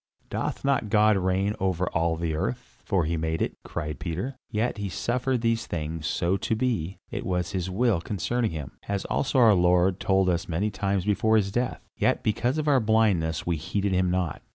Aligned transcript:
"Doth 0.31 0.65
not 0.65 0.89
God 0.89 1.15
reign 1.15 1.55
over 1.59 1.87
all 1.89 2.15
the 2.15 2.33
earth, 2.33 2.81
for 2.83 3.05
he 3.05 3.17
made 3.17 3.39
it?" 3.39 3.55
cried 3.63 3.99
Peter. 3.99 4.35
"Yet 4.49 4.79
he 4.79 4.89
suffered 4.89 5.41
these 5.41 5.67
things 5.67 6.07
so 6.07 6.37
to 6.37 6.55
be; 6.55 6.97
it 7.11 7.23
was 7.23 7.51
his 7.51 7.69
will 7.69 8.01
concerning 8.01 8.49
him, 8.49 8.71
as 8.87 9.05
also 9.05 9.37
our 9.37 9.53
Lord 9.53 9.99
told 9.99 10.27
us 10.27 10.49
many 10.49 10.71
times 10.71 11.05
before 11.05 11.35
his 11.35 11.51
death, 11.51 11.87
yet 11.97 12.23
because 12.23 12.57
of 12.57 12.67
our 12.67 12.79
blindness 12.79 13.45
we 13.45 13.57
heeded 13.57 13.91
him 13.91 14.09
not. 14.09 14.41